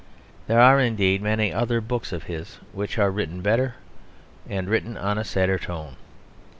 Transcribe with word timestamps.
There 0.47 0.59
are 0.59 0.79
indeed 0.79 1.21
many 1.21 1.53
other 1.53 1.79
books 1.79 2.11
of 2.11 2.23
his 2.23 2.55
which 2.73 2.97
are 2.97 3.11
written 3.11 3.41
better 3.41 3.75
and 4.49 4.67
written 4.67 4.97
in 4.97 5.17
a 5.19 5.23
sadder 5.23 5.59
tone. 5.59 5.95